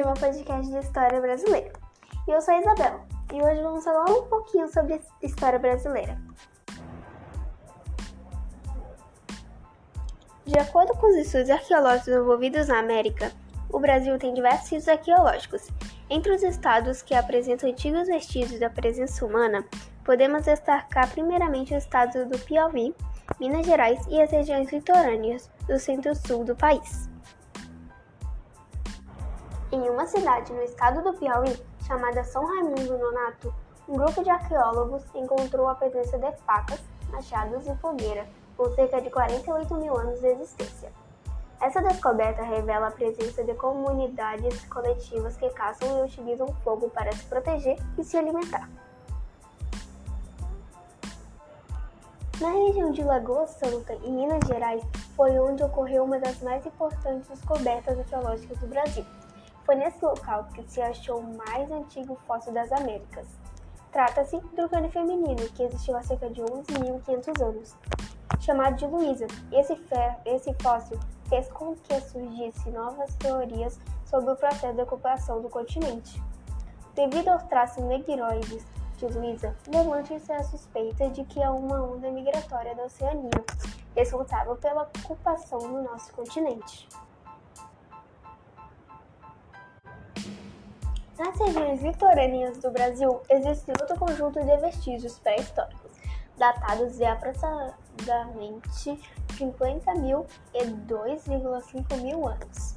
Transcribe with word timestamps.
é 0.00 0.04
meu 0.04 0.14
podcast 0.14 0.70
de 0.70 0.78
história 0.78 1.20
brasileira. 1.20 1.72
E 2.26 2.30
eu 2.30 2.40
sou 2.40 2.54
a 2.54 2.60
Isabela, 2.60 3.00
e 3.32 3.42
hoje 3.42 3.62
vamos 3.62 3.82
falar 3.82 4.04
um 4.04 4.22
pouquinho 4.28 4.68
sobre 4.68 5.00
história 5.22 5.58
brasileira. 5.58 6.16
De 10.46 10.58
acordo 10.58 10.94
com 10.94 11.08
os 11.08 11.16
estudos 11.16 11.50
arqueológicos 11.50 12.14
envolvidos 12.14 12.68
na 12.68 12.78
América, 12.78 13.32
o 13.70 13.80
Brasil 13.80 14.16
tem 14.18 14.32
diversos 14.32 14.68
sítios 14.68 14.88
arqueológicos. 14.88 15.68
Entre 16.08 16.32
os 16.32 16.42
estados 16.42 17.02
que 17.02 17.14
apresentam 17.14 17.68
antigos 17.68 18.06
vestígios 18.06 18.60
da 18.60 18.70
presença 18.70 19.26
humana, 19.26 19.64
podemos 20.04 20.44
destacar 20.44 21.10
primeiramente 21.10 21.74
o 21.74 21.76
estado 21.76 22.24
do 22.24 22.38
Piauí, 22.38 22.94
Minas 23.40 23.66
Gerais 23.66 24.00
e 24.08 24.22
as 24.22 24.30
regiões 24.30 24.72
litorâneas 24.72 25.50
do 25.66 25.78
centro-sul 25.78 26.44
do 26.44 26.54
país. 26.54 27.08
Em 29.70 29.90
uma 29.90 30.06
cidade 30.06 30.50
no 30.50 30.62
estado 30.62 31.02
do 31.02 31.12
Piauí, 31.18 31.54
chamada 31.86 32.24
São 32.24 32.42
Raimundo 32.46 32.96
Nonato, 32.96 33.54
um 33.86 33.96
grupo 33.96 34.24
de 34.24 34.30
arqueólogos 34.30 35.04
encontrou 35.14 35.68
a 35.68 35.74
presença 35.74 36.18
de 36.18 36.32
facas, 36.38 36.80
machados 37.10 37.66
e 37.66 37.74
fogueira, 37.76 38.26
com 38.56 38.70
cerca 38.74 38.98
de 38.98 39.10
48 39.10 39.74
mil 39.74 39.94
anos 39.94 40.20
de 40.20 40.26
existência. 40.26 40.90
Essa 41.60 41.82
descoberta 41.82 42.42
revela 42.42 42.86
a 42.86 42.90
presença 42.90 43.44
de 43.44 43.52
comunidades 43.54 44.64
coletivas 44.66 45.36
que 45.36 45.50
caçam 45.50 45.98
e 45.98 46.02
utilizam 46.02 46.48
fogo 46.64 46.88
para 46.88 47.12
se 47.12 47.26
proteger 47.26 47.76
e 47.98 48.04
se 48.04 48.16
alimentar. 48.16 48.70
Na 52.40 52.50
região 52.52 52.90
de 52.90 53.02
Lagoa 53.02 53.46
Santa, 53.46 53.92
em 53.96 54.12
Minas 54.12 54.46
Gerais, 54.46 54.82
foi 55.14 55.38
onde 55.38 55.62
ocorreu 55.62 56.04
uma 56.04 56.18
das 56.18 56.40
mais 56.40 56.64
importantes 56.64 57.28
descobertas 57.28 57.98
arqueológicas 57.98 58.56
do 58.58 58.66
Brasil. 58.66 59.04
Foi 59.68 59.74
nesse 59.74 60.02
local 60.02 60.44
que 60.54 60.62
se 60.66 60.80
achou 60.80 61.18
o 61.18 61.36
mais 61.36 61.70
antigo 61.70 62.18
fóssil 62.26 62.54
das 62.54 62.72
Américas. 62.72 63.28
Trata-se 63.92 64.40
do 64.40 64.66
crânio 64.66 64.90
feminino, 64.90 65.46
que 65.50 65.62
existiu 65.62 65.94
há 65.94 66.02
cerca 66.02 66.30
de 66.30 66.40
11.500 66.40 67.44
anos. 67.44 67.76
Chamado 68.40 68.76
de 68.76 68.86
Luísa, 68.86 69.26
esse, 69.52 69.78
esse 70.24 70.54
fóssil 70.62 70.98
fez 71.28 71.52
com 71.52 71.76
que 71.76 72.00
surgissem 72.00 72.72
novas 72.72 73.14
teorias 73.16 73.78
sobre 74.06 74.30
o 74.30 74.36
processo 74.36 74.72
de 74.72 74.80
ocupação 74.80 75.42
do 75.42 75.50
continente. 75.50 76.18
Devido 76.94 77.28
aos 77.28 77.42
traços 77.42 77.84
negroides 77.84 78.64
de 78.96 79.04
Luísa, 79.04 79.54
levanta-se 79.70 80.32
a 80.32 80.44
suspeita 80.44 81.10
de 81.10 81.24
que 81.24 81.42
é 81.42 81.50
uma 81.50 81.82
onda 81.82 82.10
migratória 82.10 82.74
da 82.74 82.84
Oceania, 82.84 83.44
responsável 83.94 84.56
pela 84.56 84.88
ocupação 85.04 85.58
do 85.58 85.82
nosso 85.82 86.10
continente. 86.14 86.88
Nas 91.18 91.36
regiões 91.36 91.82
litorâneas 91.82 92.58
do 92.58 92.70
Brasil, 92.70 93.20
existe 93.28 93.72
outro 93.72 93.98
conjunto 93.98 94.38
de 94.38 94.56
vestígios 94.58 95.18
pré-históricos, 95.18 95.90
datados 96.36 96.96
de 96.96 97.04
aproximadamente 97.04 99.00
50 99.36 99.94
mil 99.96 100.24
e 100.54 100.64
2,5 100.64 102.00
mil 102.02 102.28
anos. 102.28 102.76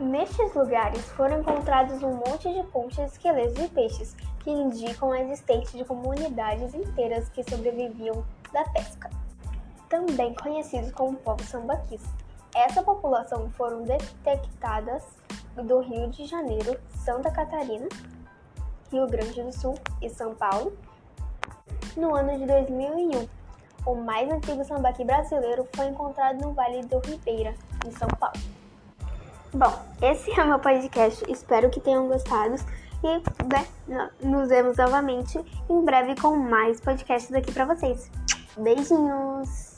Nestes 0.00 0.52
lugares 0.54 1.02
foram 1.12 1.38
encontrados 1.38 2.02
um 2.02 2.14
monte 2.14 2.52
de 2.52 2.58
e 3.00 3.04
esqueletos 3.04 3.54
de 3.54 3.68
peixes, 3.68 4.16
que 4.40 4.50
indicam 4.50 5.12
a 5.12 5.20
existência 5.20 5.78
de 5.78 5.84
comunidades 5.84 6.74
inteiras 6.74 7.28
que 7.28 7.48
sobreviviam 7.48 8.24
da 8.52 8.64
pesca. 8.70 9.08
Também 9.88 10.34
conhecidos 10.34 10.90
como 10.90 11.16
povo 11.16 11.44
sambaquis. 11.44 12.02
Essa 12.56 12.82
população 12.82 13.48
foram 13.50 13.84
detectadas 13.84 15.21
do 15.56 15.80
Rio 15.80 16.08
de 16.08 16.26
Janeiro, 16.26 16.78
Santa 17.04 17.30
Catarina, 17.30 17.88
Rio 18.90 19.06
Grande 19.06 19.42
do 19.42 19.52
Sul 19.52 19.74
e 20.00 20.08
São 20.08 20.34
Paulo 20.34 20.72
no 21.96 22.14
ano 22.14 22.38
de 22.38 22.46
2001. 22.46 23.28
O 23.84 23.94
mais 23.96 24.30
antigo 24.30 24.64
sambaqui 24.64 25.04
brasileiro 25.04 25.66
foi 25.74 25.86
encontrado 25.86 26.40
no 26.40 26.52
Vale 26.52 26.82
do 26.82 26.98
Ribeira, 27.00 27.54
em 27.86 27.90
São 27.92 28.08
Paulo. 28.08 28.36
Bom, 29.52 29.72
esse 30.00 30.30
é 30.30 30.44
o 30.44 30.48
meu 30.48 30.58
podcast. 30.58 31.24
Espero 31.28 31.68
que 31.68 31.80
tenham 31.80 32.06
gostado. 32.06 32.54
E 33.04 33.88
né, 33.88 34.10
nos 34.22 34.48
vemos 34.48 34.76
novamente 34.76 35.38
em 35.68 35.84
breve 35.84 36.14
com 36.20 36.36
mais 36.36 36.80
podcasts 36.80 37.34
aqui 37.34 37.52
para 37.52 37.64
vocês. 37.64 38.10
Beijinhos! 38.56 39.71